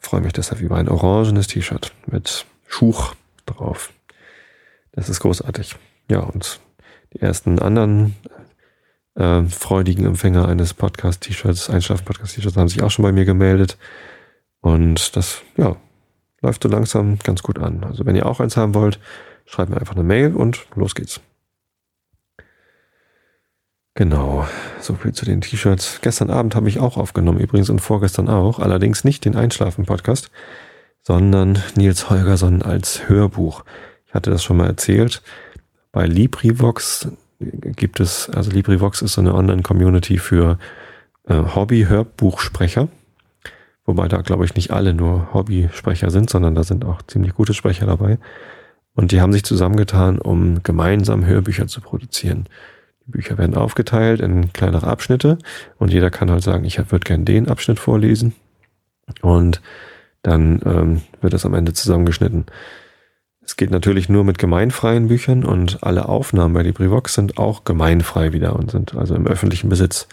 [0.00, 3.14] freue mich deshalb über ein orangenes T-Shirt mit Schuch
[3.46, 3.92] drauf.
[4.96, 5.76] Das ist großartig.
[6.10, 6.58] Ja, und
[7.12, 8.16] die ersten anderen
[9.14, 13.76] äh, freudigen Empfänger eines Podcast-T-Shirts, Einschlafen-Podcast-T-Shirts, haben sich auch schon bei mir gemeldet.
[14.60, 15.76] Und das, ja,
[16.40, 17.84] läuft so langsam ganz gut an.
[17.84, 18.98] Also wenn ihr auch eins haben wollt,
[19.44, 21.20] schreibt mir einfach eine Mail und los geht's.
[23.94, 24.46] Genau,
[24.80, 26.00] so viel zu den T-Shirts.
[26.02, 30.30] Gestern Abend habe ich auch aufgenommen, übrigens und vorgestern auch, allerdings nicht den Einschlafen-Podcast,
[31.02, 33.64] sondern Nils Holgersson als Hörbuch.
[34.06, 35.22] Ich hatte das schon mal erzählt.
[35.92, 40.58] Bei LibriVox gibt es, also LibriVox ist so eine Online-Community für
[41.28, 42.88] äh, Hobby-Hörbuchsprecher.
[43.84, 47.54] Wobei da, glaube ich, nicht alle nur Hobbysprecher sind, sondern da sind auch ziemlich gute
[47.54, 48.18] Sprecher dabei.
[48.94, 52.48] Und die haben sich zusammengetan, um gemeinsam Hörbücher zu produzieren.
[53.06, 55.38] Die Bücher werden aufgeteilt in kleinere Abschnitte
[55.78, 58.34] und jeder kann halt sagen, ich würde gern den Abschnitt vorlesen.
[59.22, 59.60] Und
[60.22, 62.46] dann ähm, wird das am Ende zusammengeschnitten.
[63.46, 68.32] Es geht natürlich nur mit gemeinfreien Büchern und alle Aufnahmen bei LibriVox sind auch gemeinfrei
[68.32, 70.08] wieder und sind also im öffentlichen Besitz.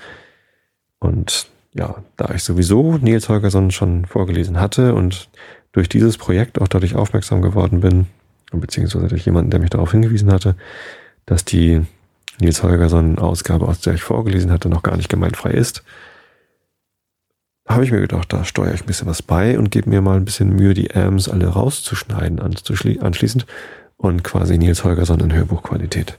[0.99, 5.29] Und ja, da ich sowieso Nils Holgersson schon vorgelesen hatte und
[5.71, 8.05] durch dieses Projekt auch dadurch aufmerksam geworden bin,
[8.51, 10.55] beziehungsweise durch jemanden, der mich darauf hingewiesen hatte,
[11.25, 11.81] dass die
[12.39, 15.83] Nils Holgersson Ausgabe, aus der ich vorgelesen hatte, noch gar nicht gemeinfrei ist,
[17.67, 20.17] habe ich mir gedacht, da steuere ich ein bisschen was bei und gebe mir mal
[20.17, 23.45] ein bisschen Mühe, die Ams alle rauszuschneiden anschließend
[23.97, 26.17] und quasi Nils Holgersson in Hörbuchqualität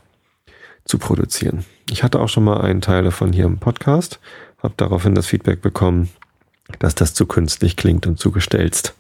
[0.85, 1.65] zu produzieren.
[1.91, 4.21] Ich hatte auch schon mal einen Teil davon hier im Podcast,
[4.63, 6.09] habe daraufhin das Feedback bekommen,
[6.79, 8.95] dass das zu künstlich klingt und zu gestelzt,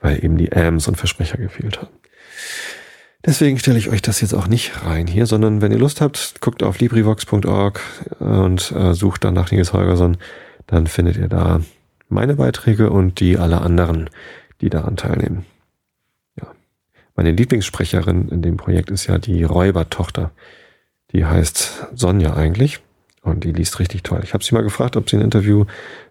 [0.00, 1.90] weil eben die Ams und Versprecher gefehlt haben.
[3.26, 6.40] Deswegen stelle ich euch das jetzt auch nicht rein hier, sondern wenn ihr Lust habt,
[6.40, 7.80] guckt auf LibriVox.org
[8.20, 10.16] und äh, sucht dann nach Nils Holgersson,
[10.66, 11.60] dann findet ihr da
[12.10, 14.10] meine Beiträge und die aller anderen,
[14.60, 15.46] die daran teilnehmen.
[16.36, 16.48] Ja.
[17.16, 20.32] Meine Lieblingssprecherin in dem Projekt ist ja die Räubertochter.
[21.12, 22.80] Die heißt Sonja eigentlich
[23.22, 24.20] und die liest richtig toll.
[24.22, 25.64] Ich habe sie mal gefragt, ob sie ein Interview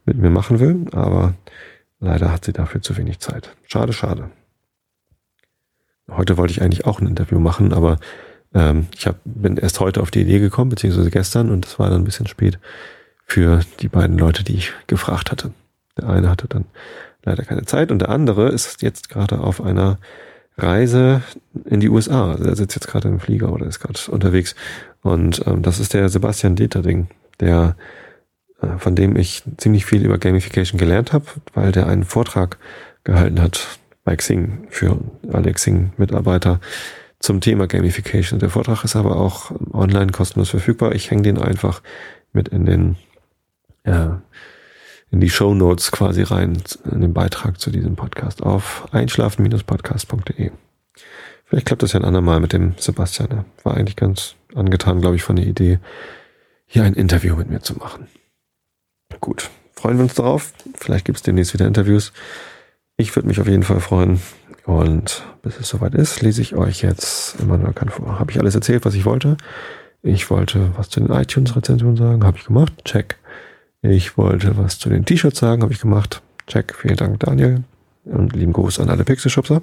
[0.06, 1.36] mit mir machen will, aber
[2.00, 3.56] leider hat sie dafür zu wenig Zeit.
[3.68, 4.30] Schade, schade.
[6.10, 8.00] Heute wollte ich eigentlich auch ein Interview machen, aber
[8.54, 11.90] ähm, ich hab, bin erst heute auf die Idee gekommen, beziehungsweise gestern, und es war
[11.90, 12.60] dann ein bisschen spät
[13.26, 15.52] für die beiden Leute, die ich gefragt hatte.
[16.00, 16.66] Der eine hatte dann
[17.24, 19.98] leider keine Zeit und der andere ist jetzt gerade auf einer
[20.58, 21.22] Reise
[21.66, 22.32] in die USA.
[22.32, 24.56] Also er sitzt jetzt gerade im Flieger oder ist gerade unterwegs.
[25.02, 27.08] Und ähm, das ist der Sebastian Deterding,
[27.40, 27.76] der
[28.62, 32.58] äh, von dem ich ziemlich viel über Gamification gelernt habe, weil der einen Vortrag
[33.04, 34.98] gehalten hat bei Xing für
[35.32, 36.60] alle Xing-Mitarbeiter
[37.20, 38.40] zum Thema Gamification.
[38.40, 40.94] Der Vortrag ist aber auch online kostenlos verfügbar.
[40.94, 41.82] Ich hänge den einfach
[42.34, 42.96] mit in den
[43.84, 44.08] äh,
[45.12, 50.52] in die Show Notes quasi rein, in den Beitrag zu diesem Podcast auf einschlafen-podcast.de.
[51.46, 53.32] Vielleicht klappt das ja ein andermal mit dem Sebastian.
[53.32, 55.80] Er war eigentlich ganz angetan, glaube ich, von der Idee,
[56.66, 58.08] hier ein Interview mit mir zu machen.
[59.20, 60.54] Gut, freuen wir uns darauf.
[60.76, 62.14] Vielleicht gibt es demnächst wieder Interviews.
[62.98, 64.22] Ich würde mich auf jeden Fall freuen.
[64.66, 68.20] Und bis es soweit ist, lese ich euch jetzt Immanuel Kant vor.
[68.20, 69.38] Habe ich alles erzählt, was ich wollte?
[70.04, 72.74] Ich wollte was zu den iTunes-Rezensionen sagen, habe ich gemacht.
[72.86, 73.18] Check.
[73.82, 76.22] Ich wollte was zu den T-Shirts sagen, habe ich gemacht.
[76.48, 76.76] Check.
[76.76, 77.64] Vielen Dank, Daniel.
[78.04, 79.62] Und lieben Gruß an alle Pixelshopser.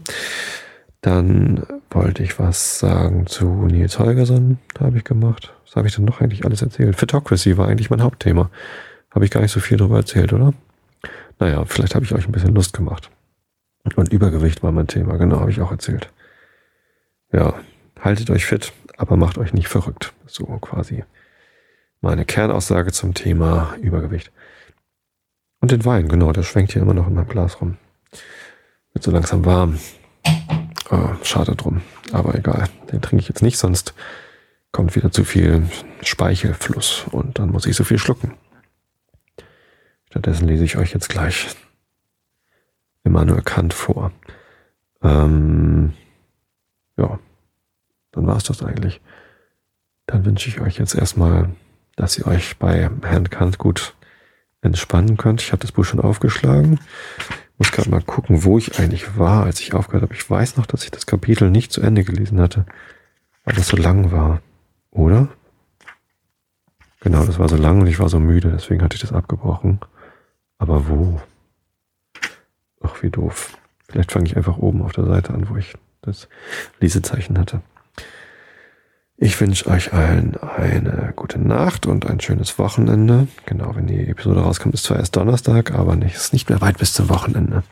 [1.01, 4.59] Dann wollte ich was sagen zu Nils Holgersson.
[4.75, 5.53] Da habe ich gemacht.
[5.65, 6.97] Was habe ich denn noch eigentlich alles erzählt?
[6.97, 8.51] Photocracy war eigentlich mein Hauptthema.
[9.11, 10.55] Habe ich gar nicht so viel darüber erzählt, oder?
[11.39, 13.11] Naja, vielleicht habe ich euch ein bisschen Lust gemacht.
[13.95, 16.11] Und Übergewicht war mein Thema, genau, habe ich auch erzählt.
[17.33, 17.55] Ja,
[18.01, 20.13] haltet euch fit, aber macht euch nicht verrückt.
[20.27, 21.05] So quasi
[22.01, 24.31] meine Kernaussage zum Thema Übergewicht.
[25.61, 27.77] Und den Wein, genau, der schwenkt hier immer noch in meinem Glas rum.
[28.93, 29.79] Wird so langsam warm.
[30.91, 31.83] Oh, schade drum,
[32.13, 32.69] aber egal.
[32.93, 33.95] Den trinke ich jetzt nicht, sonst
[34.71, 35.69] kommt wieder zu viel
[36.03, 38.35] Speichelfluss und dann muss ich so viel schlucken.
[40.11, 41.57] Stattdessen lese ich euch jetzt gleich
[43.05, 44.13] Immanuel Kant vor.
[45.03, 45.95] Ähm,
[46.97, 47.19] ja,
[48.13, 49.01] dann war es das eigentlich.
[50.07, 51.51] Dann wünsche ich euch jetzt erstmal,
[51.97, 53.95] dass ihr euch bei Herrn Kant gut
[54.61, 55.41] entspannen könnt.
[55.41, 56.79] Ich habe das Buch schon aufgeschlagen.
[57.59, 60.15] Muss gerade mal gucken, wo ich eigentlich war, als ich aufgehört habe.
[60.15, 62.67] Ich weiß noch, dass ich das Kapitel nicht zu Ende gelesen hatte,
[63.45, 64.43] weil das so lang war.
[64.91, 65.29] Oder?
[67.01, 69.81] Genau, das war so lang und ich war so müde, deswegen hatte ich das abgebrochen.
[70.59, 71.21] Aber wo?
[72.83, 73.57] Ach, wie doof.
[73.89, 76.29] Vielleicht fange ich einfach oben auf der Seite an, wo ich das
[76.81, 77.63] Lesezeichen hatte.
[79.19, 83.29] Ich wünsche euch allen eine gute Nacht und ein schönes Wochenende.
[83.47, 86.79] Genau, wenn die Episode rauskommt, ist zwar erst Donnerstag, aber nicht, ist nicht mehr weit
[86.79, 87.63] bis zum Wochenende.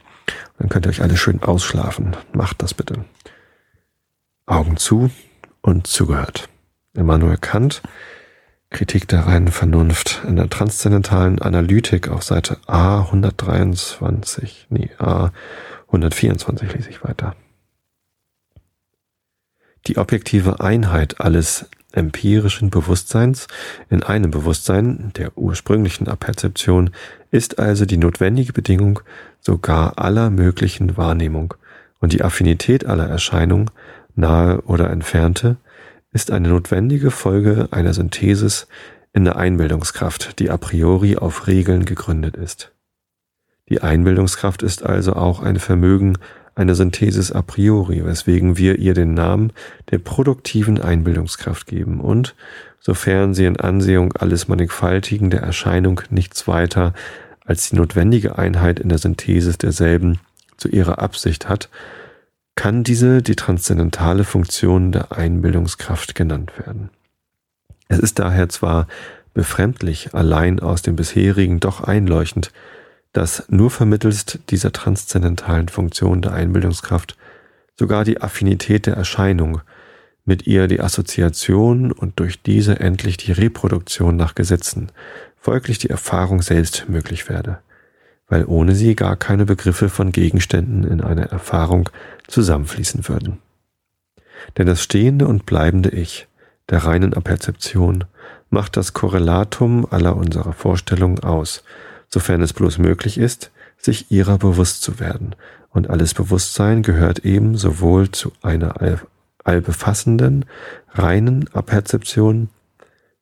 [0.58, 2.16] Dann könnt ihr euch alle schön ausschlafen.
[2.32, 3.04] Macht das bitte.
[4.46, 5.10] Augen zu
[5.60, 6.48] und zugehört.
[6.94, 7.82] Immanuel Kant
[8.74, 15.30] Kritik der reinen Vernunft in der transzendentalen Analytik auf Seite A 123, nee, A
[15.86, 17.36] 124 lese ich weiter.
[19.86, 23.46] Die objektive Einheit alles empirischen Bewusstseins
[23.90, 26.90] in einem Bewusstsein, der ursprünglichen Aperzeption,
[27.30, 29.00] ist also die notwendige Bedingung
[29.40, 31.54] sogar aller möglichen Wahrnehmung,
[32.00, 33.70] und die Affinität aller Erscheinungen,
[34.14, 35.56] nahe oder entfernte,
[36.12, 38.68] ist eine notwendige Folge einer Synthesis
[39.14, 42.72] in der Einbildungskraft, die a priori auf Regeln gegründet ist.
[43.70, 46.18] Die Einbildungskraft ist also auch ein Vermögen
[46.54, 49.52] einer Synthesis a priori, weswegen wir ihr den Namen
[49.90, 52.34] der produktiven Einbildungskraft geben und,
[52.80, 56.92] sofern sie in Ansehung alles Mannigfaltigen der Erscheinung nichts weiter
[57.44, 60.18] als die notwendige Einheit in der Synthesis derselben
[60.56, 61.68] zu ihrer Absicht hat,
[62.54, 66.90] kann diese die transzendentale Funktion der Einbildungskraft genannt werden.
[67.88, 68.86] Es ist daher zwar
[69.34, 72.52] befremdlich, allein aus dem bisherigen doch einleuchtend,
[73.14, 77.16] dass nur vermittelst dieser transzendentalen Funktion der Einbildungskraft
[77.78, 79.62] sogar die Affinität der Erscheinung,
[80.24, 84.90] mit ihr die Assoziation und durch diese endlich die Reproduktion nach Gesetzen,
[85.38, 87.58] folglich die Erfahrung selbst möglich werde,
[88.28, 91.90] weil ohne sie gar keine Begriffe von Gegenständen in einer Erfahrung
[92.26, 93.38] zusammenfließen würden.
[94.56, 96.26] Denn das stehende und bleibende Ich,
[96.70, 98.04] der reinen Aperzeption,
[98.50, 101.62] macht das Korrelatum aller unserer Vorstellungen aus,
[102.14, 105.34] sofern es bloß möglich ist, sich ihrer bewusst zu werden.
[105.70, 109.00] Und alles Bewusstsein gehört eben sowohl zu einer
[109.42, 110.44] allbefassenden,
[110.92, 112.50] reinen Aperzeption,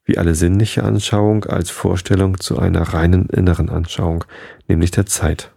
[0.04, 4.24] wie alle sinnliche Anschauung als Vorstellung zu einer reinen inneren Anschauung,
[4.68, 5.50] nämlich der Zeit.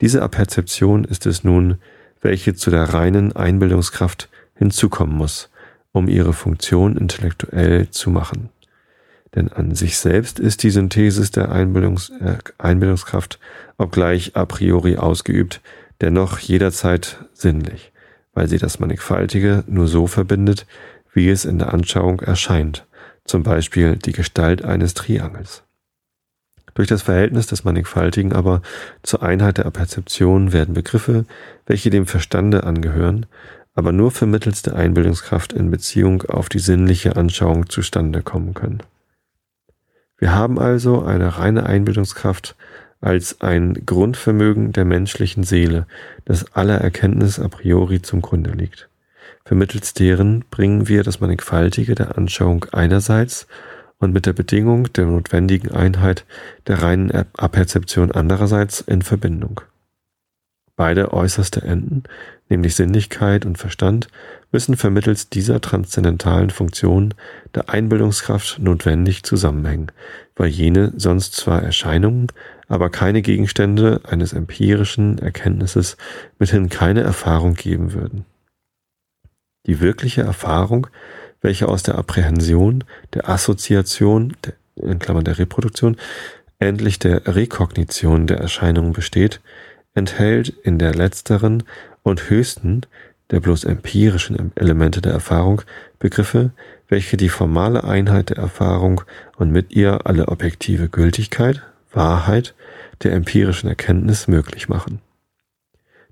[0.00, 1.78] Diese Aperzeption ist es nun,
[2.20, 5.50] welche zu der reinen Einbildungskraft hinzukommen muss,
[5.90, 8.50] um ihre Funktion intellektuell zu machen.
[9.36, 13.38] Denn an sich selbst ist die Synthesis der Einbildungs äh, Einbildungskraft,
[13.76, 15.60] obgleich a priori ausgeübt,
[16.00, 17.92] dennoch jederzeit sinnlich,
[18.32, 20.66] weil sie das Mannigfaltige nur so verbindet,
[21.12, 22.86] wie es in der Anschauung erscheint,
[23.24, 25.62] zum Beispiel die Gestalt eines Triangels.
[26.72, 28.62] Durch das Verhältnis des Mannigfaltigen aber
[29.02, 31.26] zur Einheit der Perzeption werden Begriffe,
[31.66, 33.26] welche dem Verstande angehören,
[33.74, 38.82] aber nur vermittels der Einbildungskraft in Beziehung auf die sinnliche Anschauung zustande kommen können.
[40.18, 42.56] Wir haben also eine reine Einbildungskraft
[43.00, 45.86] als ein Grundvermögen der menschlichen Seele,
[46.24, 48.88] das aller Erkenntnis a priori zum Grunde liegt.
[49.44, 53.46] Vermittels deren bringen wir das Mannigfaltige der Anschauung einerseits
[53.98, 56.24] und mit der Bedingung der notwendigen Einheit
[56.66, 59.60] der reinen Aperzeption andererseits in Verbindung.
[60.76, 62.04] Beide äußerste Enden,
[62.50, 64.08] nämlich Sinnlichkeit und Verstand,
[64.52, 67.14] müssen vermittels dieser transzendentalen Funktion
[67.54, 69.90] der Einbildungskraft notwendig zusammenhängen,
[70.36, 72.28] weil jene sonst zwar Erscheinungen,
[72.68, 75.96] aber keine Gegenstände eines empirischen Erkenntnisses
[76.38, 78.26] mithin keine Erfahrung geben würden.
[79.66, 80.88] Die wirkliche Erfahrung,
[81.40, 82.84] welche aus der Apprehension,
[83.14, 85.96] der Assoziation, der, in Klammern der Reproduktion,
[86.58, 89.40] endlich der Rekognition der Erscheinungen besteht,
[89.96, 91.64] enthält in der letzteren
[92.02, 92.82] und höchsten,
[93.30, 95.62] der bloß empirischen Elemente der Erfahrung,
[95.98, 96.52] Begriffe,
[96.88, 99.02] welche die formale Einheit der Erfahrung
[99.36, 102.54] und mit ihr alle objektive Gültigkeit, Wahrheit
[103.02, 105.00] der empirischen Erkenntnis möglich machen.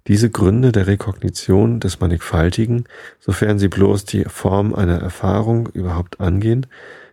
[0.06, 2.84] Diese Gründe der Rekognition des Mannigfaltigen,
[3.20, 6.66] sofern sie bloß die Form einer Erfahrung überhaupt angehen,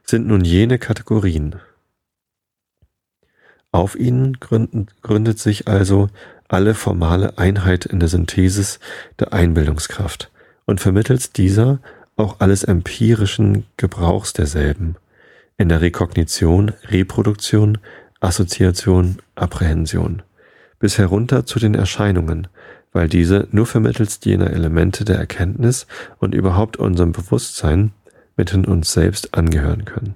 [0.04, 1.56] sind nun jene Kategorien.
[3.72, 6.10] Auf ihnen gründet sich also
[6.52, 8.80] alle formale Einheit in der Synthesis
[9.20, 10.32] der Einbildungskraft
[10.66, 11.80] und vermittels dieser
[12.18, 14.96] auch alles empirischen Gebrauchs derselben,
[15.58, 17.78] in der Rekognition, Reproduktion,
[18.20, 20.24] Assoziation, Apprehension,
[20.80, 22.48] bis herunter zu den Erscheinungen,
[22.92, 25.88] weil diese nur vermittels jener Elemente der Erkenntnis
[26.20, 27.92] und überhaupt unserem Bewusstsein
[28.36, 30.16] mitten uns selbst angehören können.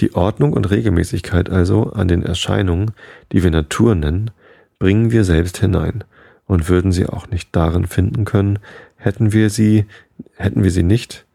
[0.00, 2.92] Die Ordnung und Regelmäßigkeit also an den Erscheinungen,
[3.32, 4.30] die wir Natur nennen,
[4.78, 6.04] bringen wir selbst hinein
[6.46, 8.58] und würden sie auch nicht darin finden können,
[8.96, 9.86] hätten wir sie,
[10.36, 11.26] hätten wir sie nicht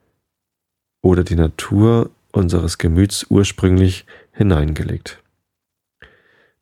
[1.01, 5.21] oder die Natur unseres Gemüts ursprünglich hineingelegt.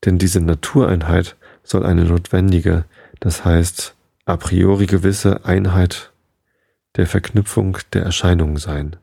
[0.04, 2.86] Denn diese Natureinheit soll eine notwendige,
[3.20, 6.12] das heißt a priori gewisse Einheit
[6.96, 8.98] der Verknüpfung der Erscheinungen sein.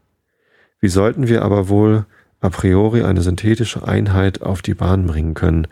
[0.81, 2.05] Wie sollten wir aber wohl
[2.41, 5.67] a priori eine synthetische Einheit auf die Bahn bringen können,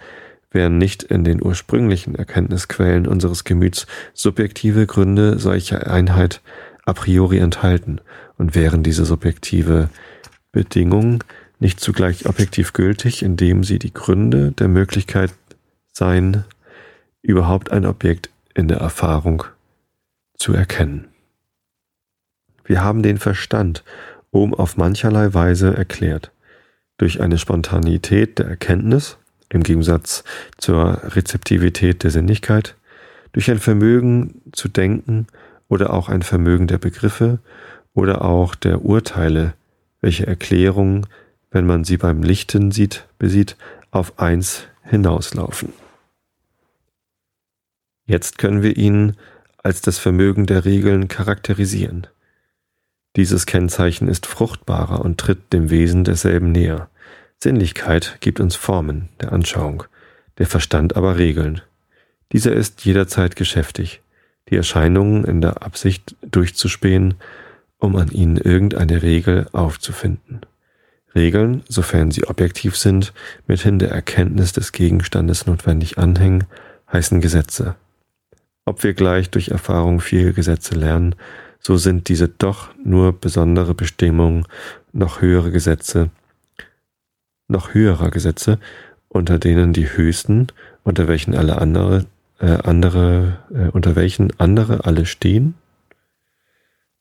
[0.51, 6.41] wären nicht in den ursprünglichen Erkenntnisquellen unseres Gemüts subjektive Gründe solcher Einheit
[6.85, 8.01] a priori enthalten
[8.39, 9.91] und wären diese subjektive
[10.53, 11.23] Bedingungen
[11.59, 15.33] nicht zugleich objektiv gültig, indem sie die Gründe der Möglichkeit
[15.93, 16.45] seien,
[17.23, 19.45] überhaupt ein Objekt in der Erfahrung
[20.37, 21.09] zu erkennen.
[22.65, 23.85] Wir haben den Verstand
[24.31, 26.31] um auf mancherlei Weise erklärt.
[26.99, 30.25] Durch eine Spontanität der Erkenntnis, im Gegensatz
[30.59, 32.77] zur Rezeptivität der Sinnlichkeit,
[33.33, 35.27] durch ein Vermögen zu denken
[35.69, 37.39] oder auch ein Vermögen der Begriffe
[37.95, 39.55] oder auch der Urteile,
[40.01, 41.07] welche Erklärungen,
[41.51, 43.57] wenn man sie beim Lichten sieht, besieht,
[43.91, 45.73] auf eins hinauslaufen.
[48.07, 49.17] Jetzt können wir ihn
[49.63, 52.07] als das Vermögen der Regeln charakterisieren.
[53.17, 56.89] Dieses Kennzeichen ist fruchtbarer und tritt dem Wesen derselben näher.
[57.43, 59.85] Sinnlichkeit gibt uns Formen der Anschauung,
[60.39, 61.61] der Verstand aber Regeln.
[62.33, 64.01] Dieser ist jederzeit geschäftig,
[64.49, 67.15] die Erscheinungen in der Absicht durchzuspähen,
[67.79, 70.41] um an ihnen irgendeine Regel aufzufinden.
[71.15, 73.13] Regeln, sofern sie objektiv sind,
[73.47, 76.45] mithin der Erkenntnis des Gegenstandes notwendig anhängen,
[76.93, 77.75] heißen Gesetze.
[78.65, 81.15] Ob wir gleich durch Erfahrung viele Gesetze lernen,
[81.59, 84.45] so sind diese doch nur besondere Bestimmungen
[84.93, 86.11] noch höhere Gesetze,
[87.49, 88.59] noch höherer Gesetze,
[89.09, 90.49] unter denen die höchsten,
[90.83, 92.07] unter welchen alle andere,
[92.41, 95.55] äh, andere, äh, unter welchen andere alle stehen.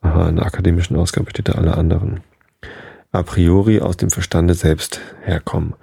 [0.01, 2.21] Aha, in der akademischen Ausgabe steht da alle anderen
[3.15, 5.73] a priori aus dem Verstande selbst herkommen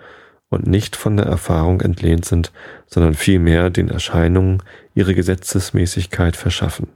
[0.51, 2.53] und nicht von der Erfahrung entlehnt sind,
[2.87, 4.63] sondern vielmehr den Erscheinungen
[4.95, 6.89] ihre Gesetzesmäßigkeit verschaffen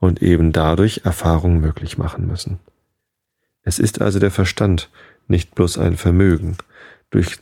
[0.00, 2.58] und eben dadurch Erfahrung möglich machen müssen.
[3.62, 4.90] Es ist also der Verstand,
[5.28, 6.58] nicht bloß ein Vermögen,
[7.14, 7.38] durch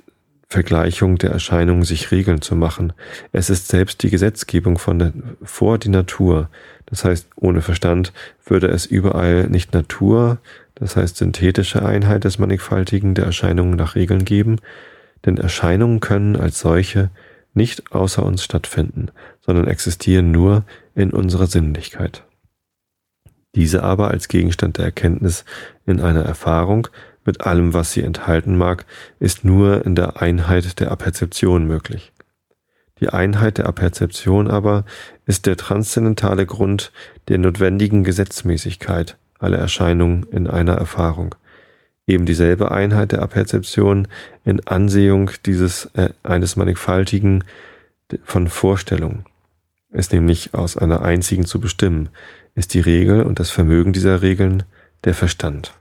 [0.48, 2.92] Vergleichung der Erscheinungen sich Regeln zu machen.
[3.32, 6.50] Es ist selbst die Gesetzgebung von der, vor die Natur.
[6.85, 8.12] Das heißt, ohne Verstand
[8.44, 10.38] würde es überall nicht Natur,
[10.74, 14.58] das heißt synthetische Einheit des Mannigfaltigen der Erscheinungen nach Regeln geben,
[15.24, 17.08] denn Erscheinungen können als solche
[17.54, 19.08] nicht außer uns stattfinden,
[19.40, 22.24] sondern existieren nur in unserer Sinnlichkeit.
[23.54, 25.46] Diese aber als Gegenstand der Erkenntnis
[25.87, 26.88] in einer Erfahrung
[27.24, 28.85] mit allem, was sie enthalten mag,
[29.20, 32.12] ist nur in der Einheit der Aperzeption möglich.
[33.00, 34.85] Die Einheit der Aperzeption aber
[35.26, 36.92] ist der transzendentale Grund
[37.28, 41.35] der notwendigen Gesetzmäßigkeit, alle Erscheinungen in einer Erfahrung.
[42.06, 44.08] Eben dieselbe Einheit der Aperzeption
[44.44, 47.44] in Ansehung dieses äh, eines mannigfaltigen
[48.24, 49.24] von Vorstellung
[49.92, 52.08] ist nämlich aus einer einzigen zu bestimmen,
[52.54, 54.64] ist die Regel und das Vermögen dieser Regeln
[55.04, 55.74] der Verstand.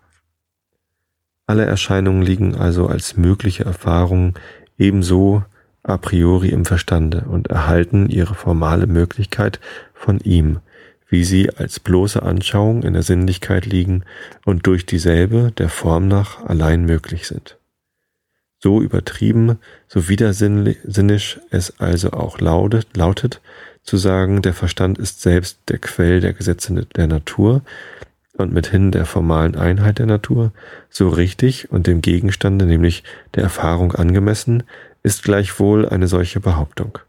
[1.52, 4.36] Alle Erscheinungen liegen also als mögliche Erfahrungen
[4.78, 5.44] ebenso
[5.84, 9.60] a priori im Verstande und erhalten ihre formale Möglichkeit
[9.94, 10.60] von ihm,
[11.10, 14.06] wie sie als bloße Anschauung in der Sinnlichkeit liegen
[14.46, 17.58] und durch dieselbe der Form nach allein möglich sind.
[18.60, 19.60] So übertrieben,
[19.90, 23.42] so widersinnisch es also auch lautet, lautet,
[23.84, 27.62] zu sagen, der Verstand ist selbst der Quell der Gesetze der Natur
[28.42, 30.52] und mithin der formalen Einheit der Natur,
[30.90, 33.04] so richtig und dem Gegenstande, nämlich
[33.36, 34.64] der Erfahrung angemessen,
[35.04, 37.00] ist gleichwohl eine solche Behauptung.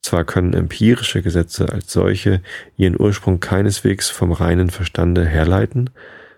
[0.00, 2.40] Zwar können empirische Gesetze als solche
[2.76, 5.90] ihren Ursprung keineswegs vom reinen Verstande herleiten,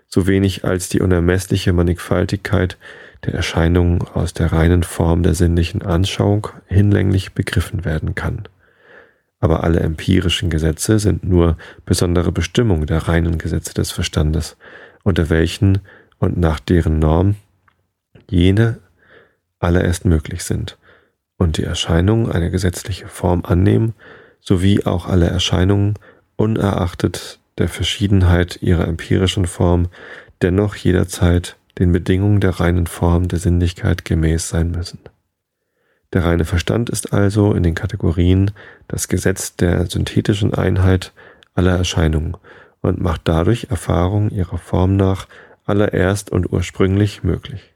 [0.07, 2.77] so wenig als die unermessliche Mannigfaltigkeit
[3.25, 8.47] der Erscheinungen aus der reinen Form der sinnlichen Anschauung hinlänglich begriffen werden kann.
[9.41, 14.55] Aber alle empirischen Gesetze sind nur besondere Bestimmungen der reinen Gesetze des Verstandes,
[15.03, 15.79] unter welchen
[16.19, 17.35] und nach deren Norm
[18.29, 18.79] jene
[19.59, 20.77] alle erst möglich sind
[21.37, 23.93] und die Erscheinungen eine gesetzliche Form annehmen,
[24.39, 25.95] sowie auch alle Erscheinungen,
[26.35, 29.87] unerachtet der Verschiedenheit ihrer empirischen Form,
[30.41, 34.99] dennoch jederzeit den Bedingungen der reinen Form der Sinnlichkeit gemäß sein müssen.
[36.13, 38.51] Der reine Verstand ist also in den Kategorien
[38.87, 41.13] das Gesetz der synthetischen Einheit
[41.55, 42.35] aller Erscheinungen
[42.81, 45.27] und macht dadurch Erfahrung ihrer Form nach
[45.65, 47.70] allererst und ursprünglich möglich.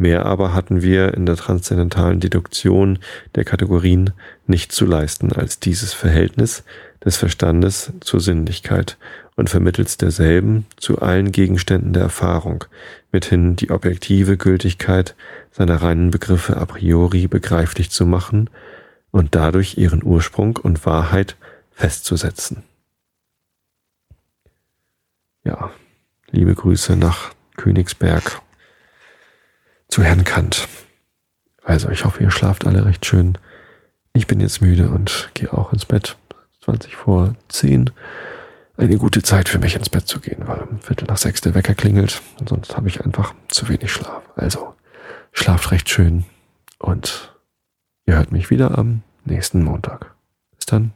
[0.00, 3.00] Mehr aber hatten wir in der transzendentalen Deduktion
[3.34, 4.14] der Kategorien
[4.46, 6.64] nicht zu leisten als dieses Verhältnis
[7.04, 8.96] des Verstandes zur Sinnlichkeit
[9.36, 12.64] und vermittels derselben zu allen Gegenständen der Erfahrung,
[13.12, 15.14] mithin die objektive Gültigkeit
[15.50, 18.48] seiner reinen Begriffe a priori begreiflich zu machen
[19.10, 21.36] und dadurch ihren Ursprung und Wahrheit
[21.72, 22.62] festzusetzen.
[25.44, 25.70] Ja,
[26.30, 28.40] liebe Grüße nach Königsberg
[29.90, 30.68] zu Herrn Kant.
[31.64, 33.36] Also ich hoffe, ihr schlaft alle recht schön.
[34.12, 36.16] Ich bin jetzt müde und gehe auch ins Bett.
[36.64, 37.90] 20 vor 10.
[38.76, 41.54] Eine gute Zeit für mich ins Bett zu gehen, weil um Viertel nach sechs der
[41.54, 42.22] Wecker klingelt.
[42.38, 44.22] Und sonst habe ich einfach zu wenig Schlaf.
[44.36, 44.74] Also
[45.32, 46.24] schlaft recht schön
[46.78, 47.34] und
[48.06, 50.14] ihr hört mich wieder am nächsten Montag.
[50.56, 50.92] Bis dann.